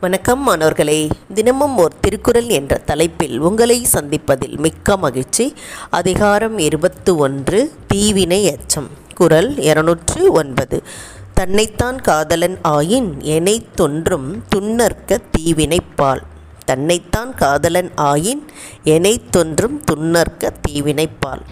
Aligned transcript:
வணக்கம் 0.00 0.42
மாணவர்களே. 0.42 1.08
தினமும் 1.34 1.76
ஓர் 1.76 1.92
திருக்குறள் 2.00 2.48
என்ற 2.48 2.78
தலைப்பில் 2.78 3.38
உங்களை 3.38 3.86
சந்திப்பதில் 3.92 4.56
மிக்க 4.56 4.96
மகிழ்ச்சி. 4.96 5.54
அதிகாரம் 5.90 6.58
இருபத்து 6.58 7.16
ஒன்று 7.16 7.72
தீவினை 7.86 8.50
அச்சம். 8.50 8.88
குரல் 9.14 9.58
இருநூற்று 9.58 10.32
ஒன்பது. 10.32 10.82
தன்னைத்தான் 11.34 12.00
காதலன் 12.00 12.58
ஆயின் 12.68 13.18
எனை 13.18 13.66
தொன்றும் 13.74 14.42
துன்னற்க 14.56 15.18
தீவினைப்பால் 15.38 16.22
தன்னைத்தான் 16.64 17.34
காதலன் 17.34 17.90
ஆயின் 17.96 18.44
எனை 18.84 19.22
தொன்றும் 19.30 19.82
துன்னற்க 19.84 20.52
தீவினைப்பால் 20.68 21.44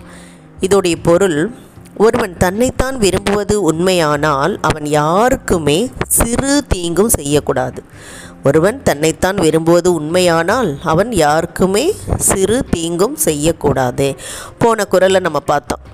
இதோடைய 0.60 0.94
பொருள் 1.02 1.54
ஒருவன் 2.04 2.34
தன்னைத்தான் 2.36 2.96
விரும்புவது 2.98 3.54
உண்மையானால் 3.62 4.54
அவன் 4.60 4.86
யாருக்குமே 4.86 5.76
சிறு 6.08 6.64
தீங்கும் 6.68 7.08
செய்யக்கூடாது. 7.08 7.80
ஒருவன் 8.44 8.82
தன்னைத்தான் 8.82 9.38
விரும்புவது 9.44 9.90
உண்மையானால் 9.94 10.78
அவன் 10.82 11.12
யாருக்குமே 11.12 11.84
சிறு 12.30 12.58
தீங்கும் 12.70 13.16
செய்யக்கூடாது. 13.26 14.08
போன 14.58 14.84
குரலை 14.84 15.20
நம்ம 15.20 15.38
பார்த்தோம். 15.52 15.84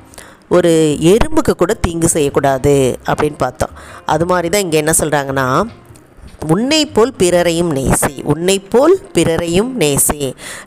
ஒரு 0.56 0.72
எறும்புக்கு 1.12 1.54
கூட 1.54 1.74
தீங்கு 1.74 2.08
செய்யக்கூடாது 2.08 2.74
அப்படின்னு 3.10 3.38
பார்த்தோம். 3.38 3.76
அது 4.14 4.26
மாதிரி 4.26 4.48
தான் 4.48 4.60
இங்கே 4.60 4.80
என்ன 4.82 4.94
சொல்கிறாங்கன்னா 4.98 5.46
உன்னை 6.54 6.80
போல் 6.86 7.12
பிறரையும் 7.20 7.70
நேசி 7.76 8.14
உன்னை 8.32 8.54
போல் 8.72 8.94
பிறரையும் 9.16 9.70
நேசி. 9.82 10.18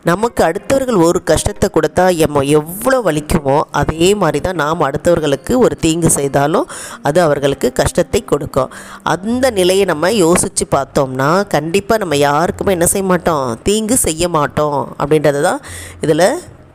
நமக்கு 0.09 0.41
அடுத்தவர்கள் 0.47 0.99
ஒரு 1.07 1.19
கஷ்டத்தை 1.31 1.67
கொடுத்தா 1.77 2.05
எம்ம 2.25 2.43
எவ்வளோ 2.59 2.99
வலிக்குமோ 3.07 3.57
அதே 3.81 4.09
மாதிரி 4.21 4.39
தான் 4.47 4.59
நாம் 4.63 4.85
அடுத்தவர்களுக்கு 4.87 5.53
ஒரு 5.65 5.77
தீங்கு 5.85 6.11
செய்தாலும் 6.17 6.69
அது 7.09 7.21
அவர்களுக்கு 7.25 7.69
கஷ்டத்தை 7.81 8.21
கொடுக்கும். 8.31 8.73
அந்த 9.13 9.51
நிலையை 9.59 9.85
நம்ம 9.91 10.11
யோசித்து 10.11 10.67
பார்த்தோம்னா 10.77 11.29
கண்டிப்பாக 11.55 12.01
நம்ம 12.03 12.17
யாருக்குமே 12.29 12.75
என்ன 12.77 12.87
செய்ய 12.93 13.07
மாட்டோம்? 13.11 13.45
தீங்கு 13.69 13.97
செய்ய 14.07 14.29
மாட்டோம் 14.37 14.79
அப்படின்றத 15.01 15.41
தான் 15.49 15.61
இதில் 16.05 16.27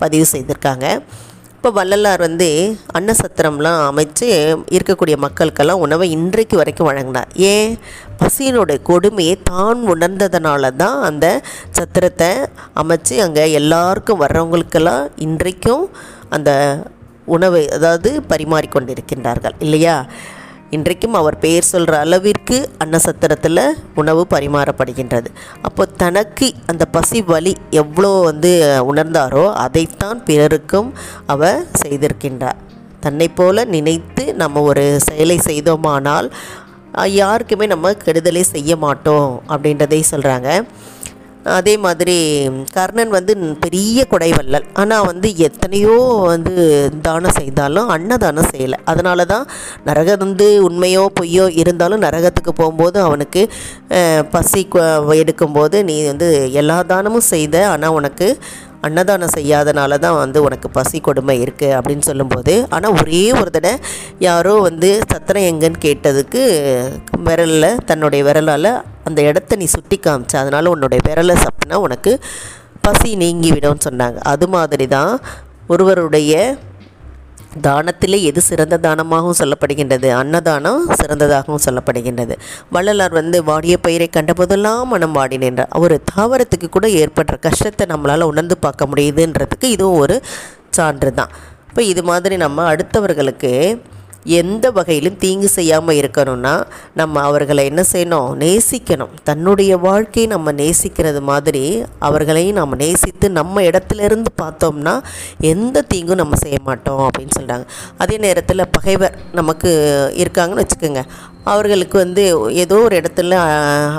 பதிவு 0.04 0.26
செய்திருக்காங்க. 0.34 0.86
இப்போ 1.60 1.70
வள்ளலார் 1.70 2.20
வந்து 2.20 2.46
அன்னசத்திரம்லாம் 2.94 3.80
அமைச்சு 3.90 4.28
இருக்கக்கூடிய 4.68 5.16
மக்களுக்கெல்லாம் 5.16 5.80
உணவை 5.80 6.10
இன்றைக்கு 6.10 6.56
வரைக்கும் 6.56 6.88
வழங்கினார். 6.88 7.28
ஏன்? 7.36 7.72
பசியினோட 8.18 8.82
கொடுமையை 8.82 9.38
தான் 9.42 9.80
உணர்ந்ததுனால 9.88 10.70
தான் 10.76 11.02
அந்த 11.02 11.42
சத்திரத்தை 11.70 12.30
அமைச்சு 12.74 13.16
அங்கே 13.20 13.52
எல்லாருக்கும் 13.52 14.20
வர்றவங்களுக்கெல்லாம் 14.20 15.06
இன்றைக்கும் 15.16 15.84
அந்த 16.28 16.50
உணவை 17.24 17.68
அதாவது 17.68 18.22
பரிமாறிக்கொண்டிருக்கின்றார்கள். 18.28 19.54
இல்லையா? 19.58 20.06
இன்றைக்கும் 20.76 21.16
அவர் 21.18 21.36
பெயர் 21.44 21.68
சொல்கிற 21.70 21.94
அளவிற்கு 22.04 22.56
அன்னசத்திரத்தில் 22.82 23.60
உணவு 24.00 24.22
பரிமாறப்படுகின்றது. 24.34 25.28
அப்போ 25.66 25.82
தனக்கு 26.02 26.48
அந்த 26.70 26.84
பசி 26.96 27.20
வலி 27.30 27.52
எவ்வளோ 27.80 28.10
வந்து 28.28 28.50
உணர்ந்தாரோ 28.90 29.44
அதைத்தான் 29.64 30.18
பிறருக்கும் 30.28 30.90
அவர் 31.34 31.58
செய்திருக்கின்றார். 31.82 32.60
தன்னை 33.06 33.28
போல 33.38 33.64
நினைத்து 33.74 34.26
நம்ம 34.42 34.62
ஒரு 34.70 34.84
செயலை 35.08 35.38
செய்தோமானால் 35.48 36.28
யாருக்குமே 37.20 37.68
நம்ம 37.74 37.92
கெடுதலை 38.04 38.44
செய்ய 38.54 38.76
மாட்டோம் 38.86 39.28
அப்படின்றதை 39.52 40.00
சொல்கிறாங்க 40.12 40.48
அதே 41.58 41.74
மாதிரி 41.84 42.16
கர்ணன் 42.76 43.12
வந்து 43.16 43.32
பெரிய 43.64 44.04
கொடைவள்ளல். 44.10 44.66
ஆனால் 44.80 45.06
வந்து 45.10 45.28
எத்தனையோ 45.46 45.96
வந்து 46.32 46.54
தானம் 47.06 47.36
செய்தாலும் 47.38 47.90
அன்னதானம் 47.96 48.50
செய்யலை. 48.52 48.78
அதனால 48.92 49.24
தான் 49.32 49.46
நரகம் 49.88 50.22
வந்து 50.24 50.48
உண்மையோ 50.68 51.04
பொய்யோ 51.20 51.46
இருந்தாலும் 51.62 52.04
நரகத்துக்கு 52.06 52.54
போகும்போது 52.60 52.98
அவனுக்கு 53.08 53.42
பசி 54.34 54.62
எடுக்கும்போது 55.22 55.76
நீ 55.90 55.96
வந்து 56.10 56.28
எல்லா 56.62 56.78
தானமும் 56.92 57.30
செய்த 57.34 57.56
ஆனால் 57.74 57.96
உனக்கு 58.00 58.28
அன்னதானம் 58.82 59.34
செய்யாதனால 59.34 59.98
தான் 59.98 60.18
வந்து 60.18 60.38
உனக்கு 60.42 60.68
பசி 60.70 60.98
கொடுமை 61.00 61.36
இருக்குது 61.40 61.74
அப்படின்னு 61.78 62.00
சொல்லும்போது 62.00 62.54
ஆனால் 62.68 62.96
ஒரே 63.00 63.22
ஒரு 63.32 63.50
தடவை 63.50 63.74
யாரோ 64.18 64.54
வந்து 64.60 64.90
சத்திரம் 65.12 65.48
எங்கன்னு 65.50 65.84
கேட்டதுக்கு 65.84 66.42
விரலில் 67.18 67.78
தன்னுடைய 67.84 68.22
விரலால் 68.24 68.70
அந்த 69.04 69.20
இடத்த 69.22 69.56
நீ 69.56 69.66
சுட்டி 69.66 69.98
காமிச்ச 69.98 70.34
அதனால் 70.36 70.66
உன்னுடைய 70.66 71.02
விரலை 71.08 71.36
சப்புனா 71.36 71.78
உனக்கு 71.78 72.14
பசி 72.80 73.10
நீங்கிவிடும்னு 73.16 73.86
சொன்னாங்க. 73.88 74.18
அது 74.24 74.46
மாதிரி 74.48 74.86
தான் 74.86 75.12
ஒருவருடைய 75.66 76.34
தானத்திலே 77.58 78.22
எது 78.22 78.40
சிறந்த 78.40 78.78
தானமாகவும் 78.78 79.38
சொல்லப்படுகின்றது? 79.38 80.10
அன்னதானம் 80.10 80.88
சிறந்ததாகவும் 80.88 81.64
சொல்லப்படுகின்றது. 81.64 82.34
வள்ளலார் 82.70 83.12
வந்து 83.12 83.44
வாடிய 83.44 83.78
பயிரை 83.78 84.10
கண்டபோதெல்லாம் 84.16 84.84
மனம் 84.84 85.12
வாடி 85.12 85.38
நின்றார். 85.38 85.68
ஒரு 85.78 86.02
தாவரத்துக்கு 86.14 86.68
கூட 86.70 86.86
ஏற்படுற 86.86 87.38
கஷ்டத்தை 87.40 87.86
நம்மளால் 87.86 88.20
உணர்ந்து 88.20 88.58
பார்க்க 88.58 88.86
முடியுதுன்றதுக்கு 88.86 89.64
இதுவும் 89.64 89.98
ஒரு 89.98 90.22
சான்று 90.70 91.14
தான். 91.14 91.28
இப்போ 91.68 91.82
இது 91.82 92.02
மாதிரி 92.02 92.36
நம்ம 92.36 92.74
அடுத்தவர்களுக்கு 92.74 93.80
எந்த 94.24 94.70
வகையிலும் 94.70 95.16
தீங்கு 95.16 95.48
செய்யாமல் 95.48 95.96
இருக்கணும்னா 95.96 96.62
நம்ம 96.94 97.20
அவர்களை 97.20 97.64
என்ன 97.64 97.84
செய்யணும்? 97.92 98.34
நேசிக்கணும். 98.38 99.08
தன்னுடைய 99.22 99.76
வாழ்க்கையை 99.76 100.30
நம்ம 100.30 100.52
நேசிக்கிறது 100.52 101.20
மாதிரி 101.20 101.84
அவர்களையும் 101.98 102.54
நம்ம 102.54 102.76
நேசித்து 102.76 103.30
நம்ம 103.30 103.62
இடத்துல 103.62 104.02
இருந்து 104.02 104.30
பார்த்தோம்னா 104.42 105.02
எந்த 105.40 105.82
தீங்கும் 105.82 106.16
நம்ம 106.16 106.36
செய்ய 106.36 106.58
மாட்டோம் 106.64 107.10
அப்படின்னு 107.10 107.40
சொல்கிறாங்க 107.40 107.66
அதே 107.98 108.16
நேரத்தில் 108.16 108.68
பகைவர் 108.70 109.18
நமக்கு 109.32 109.70
இருக்காங்கன்னு 110.16 110.64
வச்சுக்கோங்க. 110.64 111.02
அவர்களுக்கு 111.44 111.96
வந்து 111.98 112.22
ஏதோ 112.62 112.76
ஒரு 112.86 112.94
இடத்துல 113.00 113.36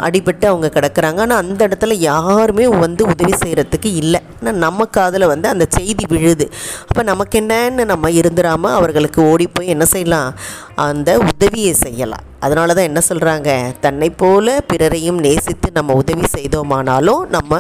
அடிபட்டு 0.08 0.46
அவங்க 0.50 0.68
கிடக்குறாங்க. 0.76 1.20
ஆனால் 1.26 1.42
அந்த 1.44 1.68
இடத்துல 1.68 1.96
யாருமே 2.00 2.68
வந்து 2.68 3.04
உதவி 3.14 3.34
செய்கிறதுக்கு 3.44 3.90
இல்லை. 4.02 4.20
ஆனால் 4.40 4.60
நம்ம 4.66 4.86
காதில் 4.86 5.32
வந்து 5.34 5.48
அந்த 5.50 5.66
செய்தி 5.78 6.06
விழுது. 6.14 6.48
அப்போ 6.90 7.04
நமக்கு 7.04 7.40
என்னன்னு 7.42 7.86
நம்ம 7.94 8.12
இருந்துடாமல் 8.12 8.78
அவர்களுக்கு 8.80 9.22
ஓடி 9.32 9.48
போய் 9.48 9.74
என்ன 9.76 9.86
செய்யலாம்? 9.86 10.30
அந்த 10.76 11.18
உதவியை 11.32 11.74
செய்யலாம். 11.86 12.26
அதனால 12.40 12.74
தான் 12.74 12.90
என்ன 12.90 13.02
சொல்கிறாங்க 13.10 13.50
தன்னை 13.80 14.10
போல 14.22 14.64
பிறரையும் 14.70 15.20
நேசித்து 15.26 15.70
நம்ம 15.72 15.94
உதவி 15.94 16.26
செய்தோமானாலும் 16.38 17.22
நம்ம 17.30 17.60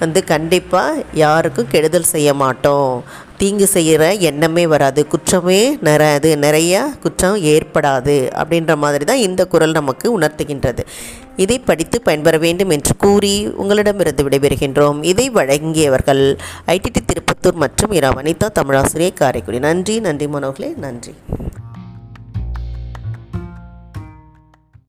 வந்து 0.00 0.24
கண்டிப்பாக 0.24 1.04
யாருக்கும் 1.12 1.70
கெடுதல் 1.74 2.12
செய்ய 2.14 2.34
மாட்டோம். 2.34 3.04
தீங்கு 3.38 3.66
செய்கிற 3.66 4.14
எண்ணமே 4.14 4.66
வராது. 4.66 5.06
குற்றமே 5.06 5.78
நிறாது. 5.80 6.38
நிறைய 6.38 6.90
குற்றம் 7.00 7.36
ஏற்படாது 7.36 8.16
அப்படின்ற 8.42 8.76
மாதிரி 8.76 9.04
தான் 9.04 9.16
இந்த 9.16 9.46
குரல் 9.46 9.70
நமக்கு 9.70 10.18
உணர்த்துகின்றது. 10.18 10.78
இதை 11.36 11.58
படித்து 11.58 12.00
பயன்பெற 12.00 12.38
வேண்டும் 12.38 12.70
என்று 12.70 12.96
கூறி 12.96 13.48
உங்களிடமிருந்து 13.48 14.28
விடைபெறுகின்றோம். 14.28 15.04
இதை 15.04 15.30
வழங்கியவர்கள் 15.30 16.38
ஐடிடி 16.66 17.00
திருப்பத்தூர் 17.04 17.54
மற்றும் 17.54 17.92
இரா 17.92 18.12
வனிதா 18.12 18.48
தமிழாசிரியர் 18.52 19.12
காரைக்குடி. 19.12 19.58
நன்றி 19.58 20.00
நன்றி 20.00 20.26
மனோகலே 20.26 20.76
நன்றி. 20.76 21.14